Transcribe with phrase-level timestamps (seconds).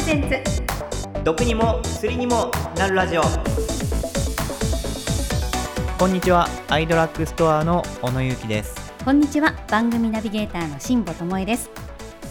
[0.00, 3.22] レゼンツ毒にも薬にもなるラジオ。
[5.98, 6.48] こんにちは。
[6.68, 8.94] アイドラッグストアの小野ゆうきです。
[9.04, 9.54] こんにちは。
[9.70, 11.70] 番組ナビゲーターの辛坊智恵です。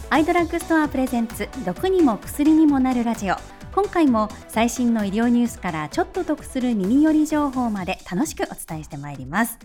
[0.10, 3.36] アイドラッグストアプレゼンツ毒にも薬にもなるラジオ。
[3.76, 9.60] 今回も最新の医療ニュースからちょっと得する耳寄り情報まで楽しくお伝えしてまいります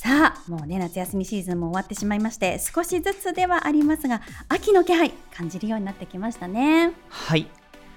[0.00, 6.92] さあもうね夏休みシーズンも終わってしまいまして少しずつではありますが秋の気配感じるようになってきましたね。
[7.08, 7.48] はい。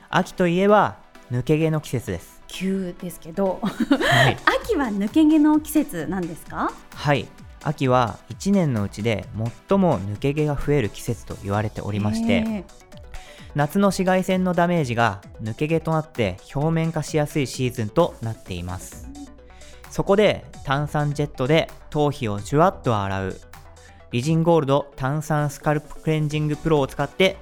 [0.09, 0.97] 秋といえば
[1.31, 2.41] 抜け毛の季節です。
[2.47, 6.71] 急ですけど、はい、 秋は抜け毛の季節なんですか？
[6.95, 7.27] はい。
[7.63, 9.27] 秋は1年のうちで
[9.69, 12.65] 最も抜け毛が増える季節と言われておりまして
[13.53, 19.00] 夏の紫外線のダメージが抜け毛となって表面化しやすいシーズンとなっています
[19.91, 23.41] そこで炭酸ジェットで頭皮をじゅわっと洗う。
[24.11, 27.37] リジンゴールド炭酸スカルプクレンジングプロを使って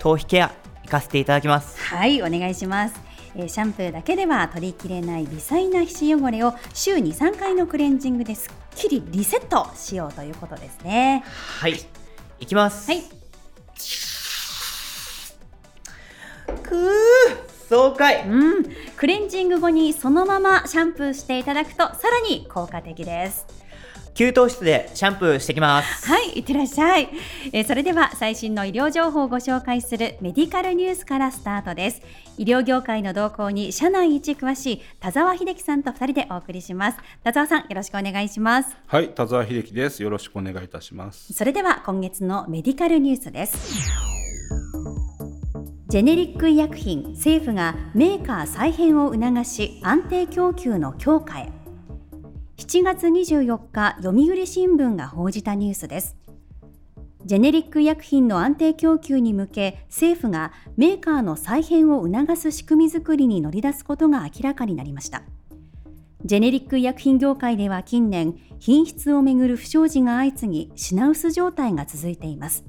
[0.00, 0.52] 頭皮ケア
[0.82, 1.80] 行かせていただきます。
[1.80, 2.94] はいお願いします。
[3.36, 11.24] えシャンプーだけでは取りきれない微細な皮脂汚れを週に3回のクレンジングですっきりリセットしようということですね。
[11.60, 11.76] はい
[12.40, 12.90] いきます。
[12.90, 13.02] はい。
[16.62, 18.28] くー爽快。
[18.28, 18.64] うん
[19.04, 23.44] クレンジング後にそのままシャンプーしていただくとさらに効果的です。
[24.14, 26.08] 給湯室でシャンプーしてきます。
[26.08, 27.10] はいいってらっしゃい、
[27.52, 32.00] えーそれでは最新の医療情報をご紹介するメディカルニュースからスタートです。
[32.38, 36.98] 医療業界の動向に社内一詳しい田沢秀樹さんと二人でお送りします。
[37.22, 38.74] 田沢さんよろしくお願いします。
[38.86, 40.02] はい、田沢秀樹です。
[40.02, 41.30] よろしくお願いいたします。
[41.34, 44.13] それでは今月のメディカルニュースです
[45.94, 51.52] ジェネリック医薬品政府がメーカー再編を促し安定供給の強化へ。
[52.56, 56.16] 7月24日読売新聞が報じたニュースです。
[57.24, 65.22] ジェネリック医薬品の安定供給に向け政府がメーカーの再編を促す仕組み作りに乗り出すことが明らかになりました。
[66.24, 72.64] ジェネリック医薬品業界では近年品質をめぐる不祥事が相次ぎ品薄状態が続いています。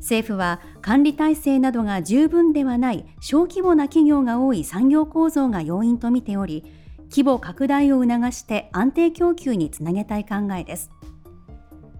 [0.00, 6.64] 政府は管理体制などが十分ではない小規模な企業が多い産業構造が要因と見ており
[7.10, 10.90] 規模拡大を促して安定供給につなげたい考えです。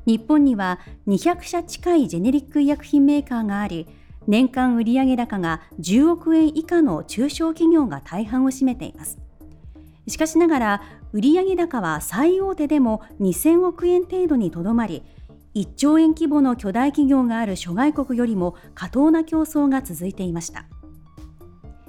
[0.07, 3.87] 日本には200社近いジェネリック医薬品メーカーがあり
[4.27, 9.19] 年間売上高が10億円以下の中小企業が大半を占めています。
[10.07, 10.83] しかしながら
[11.13, 15.03] 売上高は最大手でも2000億円程度にとどまり
[15.55, 20.67] 1兆円規模の巨大企業がある諸外国よりも過当な競争が続いていました。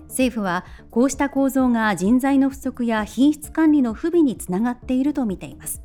[0.08, 5.82] 政府はこうした構造が人材の不足や品質管理の不備につながっていると見ています。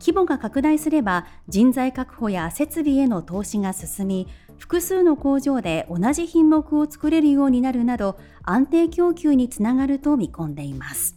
[0.00, 11.16] 規模が拡大すれば人材確保や設備への投資が進み複数の工場で同じ品目を作れるようになるなど安定供給につながると見込んでいます。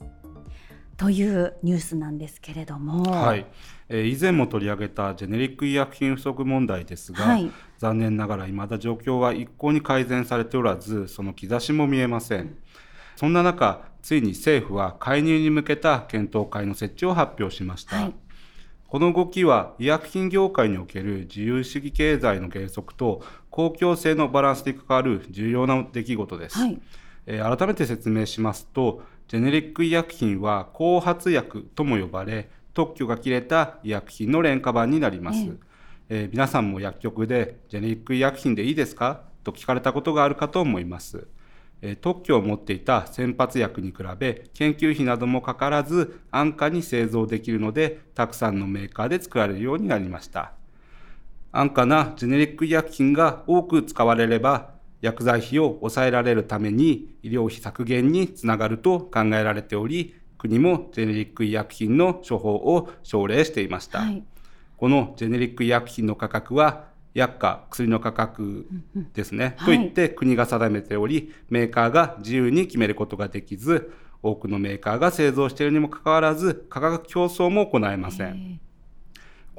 [0.97, 3.47] というニュースなんですけれども、はい、
[3.93, 12.55] えー以前も取り上げたジェネリック医薬品不足問題ですが、はい残念ながら未だ状況は一向に改善されておらず、その兆しも見えません。
[13.15, 17.95] そんな中、ついに政府は介入に向けた検討会の設置を発表しました。
[17.97, 18.13] はい
[18.87, 26.57] この動きは医薬品業界における自由主義経済の原則と公共性のバランスに関わる重要な出来事です。
[26.57, 26.81] はい
[27.25, 35.53] えー改めて説明しますとジェネリック医薬品は後発薬とも呼ばれ特許が切れた医薬品の廉価版になります、ええ。
[36.09, 39.23] えー皆さんも薬局でジェネリック医薬品でいいですか？
[39.43, 41.27] と聞かれたことがあるかと思います、
[41.81, 50.53] えー特許を持っていた先発薬に比べ研究費などもかからず安価に製造できるのでたくさんのメーカーで作られるようになりました。
[51.53, 54.71] 安価なジェネリック医薬品が多く使われれば
[55.01, 64.23] 薬剤費を抑えられるために医療費削減につながると考えられており国もジェネリック医薬品の処方を奨励していました、はい。
[64.75, 68.65] このジェネリック医薬品の価格は薬価薬の価格
[69.13, 73.93] ですね、はいといって国が定めておりメーカーが自由に決めることができず
[74.23, 78.59] 多くのメーカーが製造しているにもかかわらず価格競争も行えません、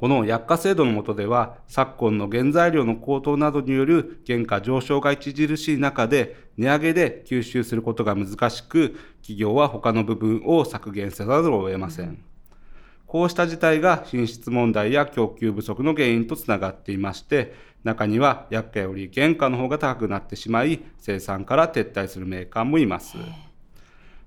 [0.03, 12.21] この薬価制度の下では、昨今の原材料の高騰などによる原価上昇が著しい中で、値上げで吸収することが難しく、企業は他の部分を削減せざるを得ません。
[13.07, 17.55] こうした事態が品質問題や供給不足の原因とつながっていまして、
[17.85, 23.15] 中には薬価より原価の方が高くなってしまい、生産から撤退するメーカーもいます。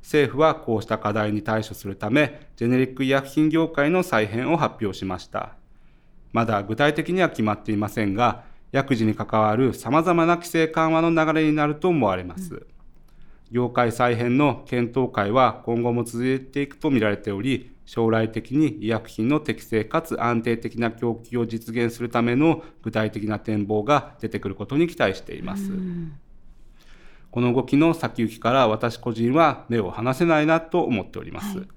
[0.00, 5.56] 政府はこうした課題に対処するため、ジェネリック医薬品業界の再編を発表しました。
[6.37, 12.56] まだ具体的には決まっていませんが、薬事に関わる様々な規制緩和の流れになると思われます。
[12.56, 12.67] うん、
[13.50, 25.73] 業界再編の検討会は今後も続いていくと見られており、将来的に医薬品の適正かつ安定的な供給を実現するための具体的な展望が出てくることに期待しています。
[27.31, 31.56] この動きの先行きから私個人は目を離せないなと思っております。
[31.56, 31.69] はい、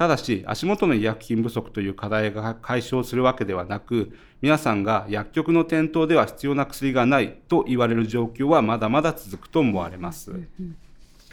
[0.00, 10.32] ただし、足元の医薬品不足という課題が解消するわけではなく、皆さんが薬局の店頭では必要な薬がないと言われる状況はまだまだ続くと思われます。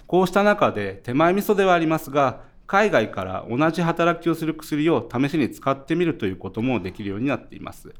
[0.06, 7.94] こうした中で手前味噌ではありますが、海外から同じ働きをする薬を試しに使ってみるということもできるようになっています。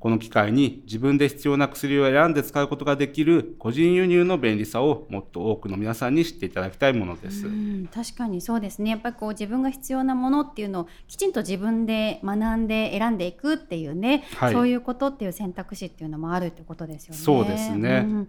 [0.00, 7.46] この機会に自分で必要な薬を選んで使うことができる個人輸入の便利さをもっと多くの皆さんに知っていただきたいものです。
[7.94, 8.90] 確かにそうですね。
[8.92, 17.20] やっぱりこう自分が必要なものっていうのをきちんと自分で学んで選んでいくっていうね、はい、そういうことっていう選択肢っていうのもあるってことですよね。
[17.20, 18.06] そうですね。
[18.06, 18.28] うん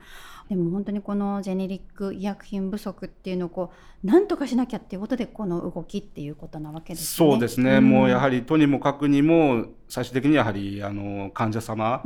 [0.52, 7.30] でも本当にこのジェネリック医薬品不足っていうのをこう何とかしなきゃっていうことでこの動きっていうことなわけですね。
[7.32, 12.04] そうですね、うん、もうやはりとにもかくにも最終的にやはりあの患者様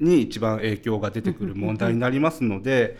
[0.00, 2.96] に一番影響が出てくる問題になりますので。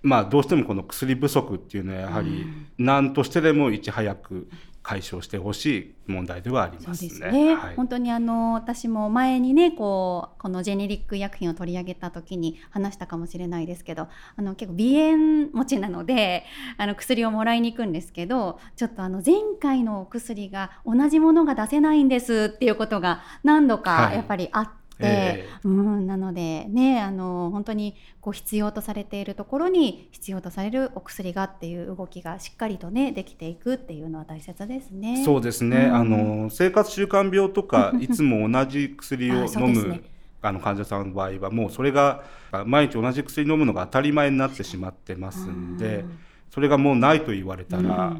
[0.00, 2.46] まあ、どうしてもこの薬不足っていうのはやはり
[2.78, 4.48] 何としてでもいち早く
[4.88, 7.10] 解消してほしい問題ではありますね。
[7.10, 16.44] すねはい、本当にあの私も前にねこうこのジェネリック医薬品を取り上げた時に話したかもしれないですけどあの結構鼻炎持ちなので
[16.78, 24.78] あの薬をもらいに行くんですけどちょっとあの前回のお薬が同じものが出せないんですっていうことが何度かやっぱりあって。
[25.00, 35.22] えー、うんなのでねあの本当にこう必要とされているところに必要とされるお薬がっていう動きがしっかりとねできていくっていうのは大切ですね。
[35.24, 40.02] そうですね、うん、あの生活習慣病とかいつも同じ薬を 飲む
[40.40, 42.24] あの患者さんの場合はもうそれが
[42.64, 46.04] 毎日同じ薬飲むのが当たり前になってしまってますんで、
[46.50, 48.16] それがもうないと言われたら、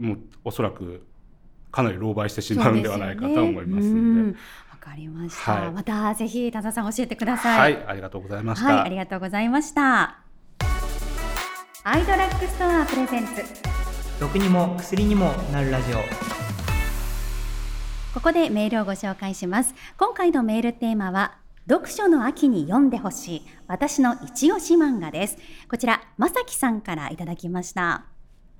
[0.00, 1.02] うん、もうおそらく
[1.70, 4.38] かなり狼狽してしまうんではないかと思いますので。
[4.88, 7.74] かりました、はい、またぜひ田田さん教えてください。
[7.74, 7.84] はい。
[7.86, 10.18] ありがとうございました、はい、ありがとうございました。
[11.84, 13.44] アイドラッグストアプレゼンツ。
[14.20, 15.98] 毒にも薬にもなるラジオ。
[18.14, 19.74] ここでメールをご紹介します。
[19.96, 21.36] 今回のメールテーマは
[21.68, 23.46] 読書の秋に読んでほしい。
[23.66, 25.36] 私の一押し漫画です。
[25.70, 28.06] こちらまさきさんからいただきました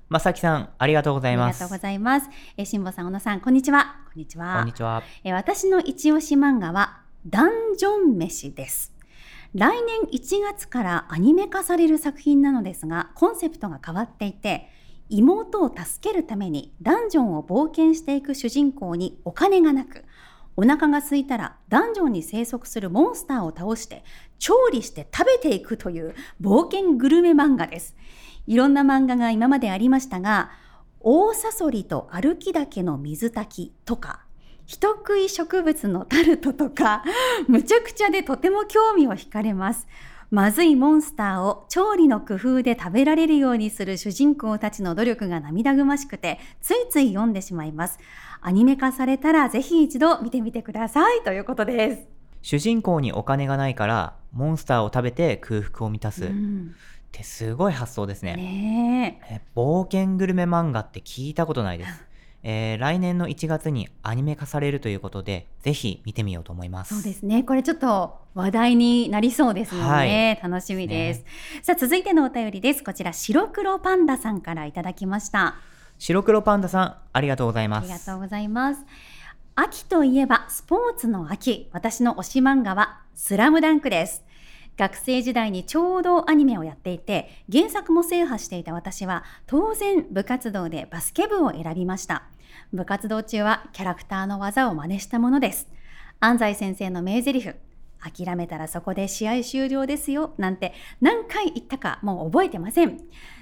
[0.09, 1.57] まさきさん、ありがとうございます。
[1.57, 2.29] ありがとうございます。
[2.57, 3.97] えー、しんぼさん、小野さん、こんにちは。
[4.07, 4.55] こんにちは。
[4.57, 5.03] こんにちは。
[5.23, 8.91] えー、私の一押し漫画は、ダンジョン飯です。
[9.53, 14.67] 来年1月からアニメ化される作品なのですが、コンセプトが変わっていて、
[15.09, 20.05] 妹を助けるためにダンジョンを冒険していく主人公にお金がなく、
[20.57, 24.03] お腹が空いたらダンジョンに生息するモンスターを倒して
[24.39, 27.95] 調理して食べていくという冒険グルメ漫画です。
[28.47, 30.51] いろんな漫画が今までありましたが、
[31.01, 34.21] 大サソリと歩き岳の水炊きとか、
[34.65, 37.03] 人食い植物のタルトとか、
[37.47, 39.87] むちゃくちゃでとても興味を惹かれます。
[40.29, 47.97] まずいモンスターを調理の工夫で食べられるようにする主人公たちの努力が涙ぐましくて、ついつい読んでしまいます。
[48.41, 52.07] アニメ化されたらぜひ一度見てみてくださいということです。
[52.41, 56.25] 主人公にお金がないからモンスターを食べて空腹を満たす。
[56.25, 56.75] うん
[57.09, 58.35] ってすごい発想ですね。
[58.35, 62.09] ねえ冒険グルメ漫画って聞いたことないです。
[62.41, 66.95] えー、来年の1月にアニメ化されるということで、ぜひ見てみようと思います。
[66.95, 67.43] そうですね。
[67.43, 71.25] これちょっと話題になりそうですので、はい、楽しみです、ね、
[71.63, 72.83] さあ、続いてのお便りです。
[72.83, 75.55] こちら、白黒パンダさんからいただきました。
[75.97, 77.91] 白黒パンダさん、ありがとうございます。
[77.91, 78.85] ありがとうございます。
[79.55, 81.69] 秋といえばスポーツの秋。
[81.73, 84.23] 私の推し漫画はスラムダンクです。
[84.79, 92.23] 学生時代にちょうどアニメをやっていて、原作も制覇していた私は、当然部活動でバスケ部を選びました。
[92.71, 95.67] 部活動中はキャラクターの技を真似したものです。
[96.21, 97.51] 安西先生の名台詞、
[97.99, 103.01] 諦めたらそこで試合終了ですよ、なんて何回言ったかもう覚えてません。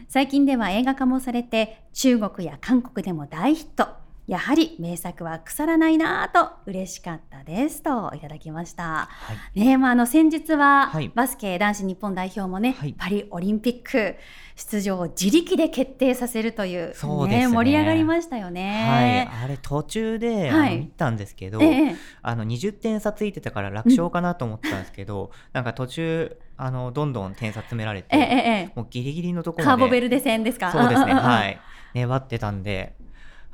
[0.10, 4.07] 最近では映画化もされて、中国や韓国でも大ヒット。
[4.28, 8.84] やはり名作は腐らないなと嬉しかったですといただきました。
[8.84, 9.10] は
[9.56, 14.18] い、ねまあ、あの先日はバスケ男子日本代表もね、はい、パリオリンピック
[14.58, 16.94] 出場を自力で決定させるという、
[17.28, 17.38] ね。
[17.40, 19.28] ね、盛り上がりましたよね。
[19.30, 30.74] はい、あれ途中で、はい、見たんですけど、ええ、あの20点差ついてたから楽勝かなと思ったんですけど、うん、なんか途中あのどんどん点差詰められて、え、もうギリギリのところカーボベルデ戦ですか？
[30.74, 31.14] そうですね。
[31.14, 31.58] はい。
[31.94, 32.96] 粘ってたんで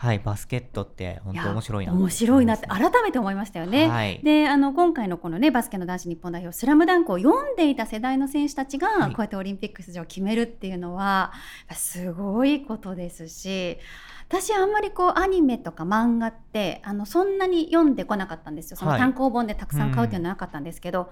[0.03, 1.93] はい、バスケットって本当面白いな。
[1.93, 3.87] 面白いなって改めて思いましたよね。
[3.87, 11.31] はい、であの今回のこのねバスケの男子日本代表「スラムダンクを読んでいた世代の選手たちがこうやってオリンピック出場を決めるっていうのは
[11.71, 13.77] すごいことですし。
[14.29, 18.77] 私あんまりこうアニメとか漫画ってあのそんなに読んでこなかったんですよ。
[18.77, 21.09] その単行本でたくさん買うっていうのはなかったんですけど、はい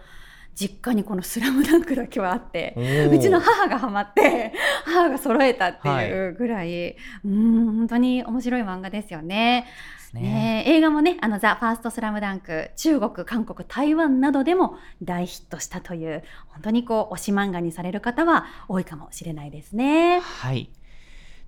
[0.55, 2.75] 実家にこの「スラムダンクだけはあって
[3.11, 4.53] うちの母がハマって
[4.85, 9.65] 母が揃えたっていうぐらい、はい、うん本当に面白い漫画ですよね。
[10.13, 20.19] ね、ね、映画もね、あの、ザ・ファーストスラムダンク、中国、韓国、台湾などでも大ヒットしたという、本当にこう、推し漫画にされる方は多いかもしれないですね。
[20.19, 20.69] はい。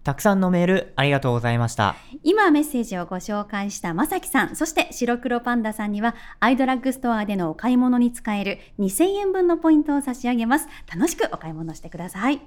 [0.04, 1.96] たくさんのメールありがとうございました。
[2.24, 10.68] 今メッセージをご紹介したまさきさん、そして白黒パンダさんには、アイドラッグストアでのお買い物に使える2000円分のポイントを差し上げます。
[10.94, 12.42] 楽しくお買い物してください。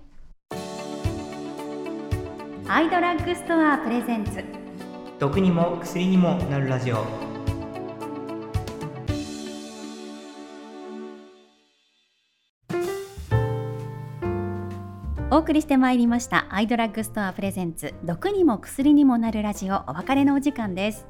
[2.69, 4.45] アイドラッグストアプレゼンツ。
[5.19, 7.26] 毒にも薬にもなるラジオ。
[15.37, 16.47] お送りしてまいりました。
[16.49, 21.07] アイドラッグストアプレゼンツ毒にも薬にもなるラジオお別れのお時間です。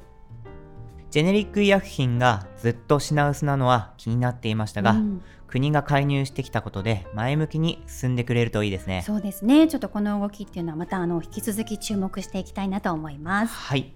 [1.11, 9.01] ジェネリック医薬品がずっと品薄なのは気になっていましたが、うん、国が介入してきたことで前向きに進んでくれるといいですね。
[9.05, 9.65] そうですね。
[9.69, 13.53] ちょっとこの動きっていうのはまたあの引き続き注目していきたいなと思います。
[13.55, 13.93] はい。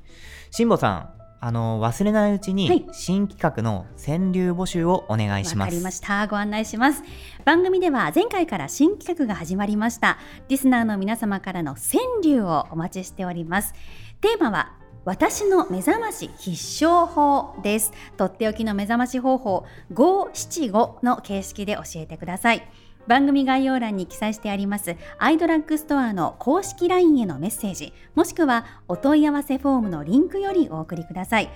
[0.49, 5.67] 辛坊さんあの忘れないうちに新企画の川柳募集をお願いします。
[5.67, 6.27] わ、かりました。
[6.27, 7.01] ご案内します。
[7.45, 10.19] 番組では前回から新企画が始まりました。
[10.49, 13.73] リスナーの皆様からの川柳をお待ちしております。
[14.21, 17.91] テーマは私の目覚まし必勝法です。
[18.17, 22.67] とっておきの目覚まし方法575の形式で教えてください。
[23.07, 31.49] 番組概要欄に記載してありますアイドラッグストアの公式 LINE へのメッセージもしくはお問い合わせフォームのリンクよりお送りください。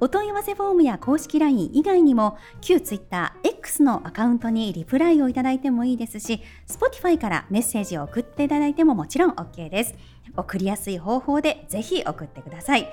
[0.00, 9.94] お問い合わせフォームや公式 LINE 以外にも旧 Twitter X のアカウントにリプライをいただいてもいいですし Spotify からメッセージを送っていただいてももちろん OK です。
[10.36, 12.88] 送りやすい方法でぜひ送ってください。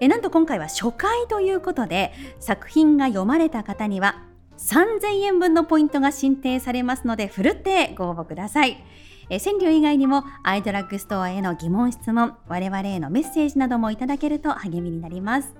[0.00, 4.22] えなんと今回は初回ということで作品が読まれた方には
[4.62, 8.82] 3000円分のポイントが申請されますので、ふるってご応募ください。
[9.28, 15.54] え川柳以外にもアイドラッグストアへの疑問質問、我々へのメッセージなどもいただけると励みになります。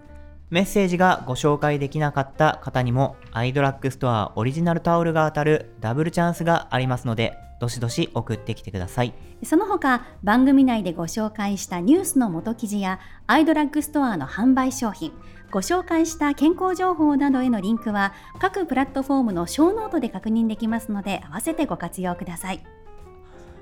[0.50, 15.12] メッセージがご紹介できなかった方にもアイドラッグストアオリジナルタオルが当たるダブルチャンスがありますのでどしどし送ってきてくださいその他番組内でご紹介したニュースの元記事やアイドラッグストアの販売商品
[15.52, 22.64] ご紹介した健康情報などへのリンクは各プラットフォームのショーノートで確認できますので合わせてご活用ください。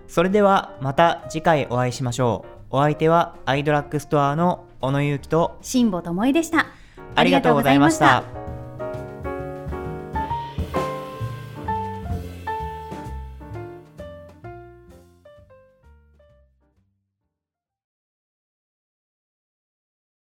[0.07, 2.77] それではまた次回お会いしましょう。
[2.77, 6.69] お相手はアイドラッグストアの小野ゆうきと辛坊智恵でした。
[7.17, 8.40] ありがとうございました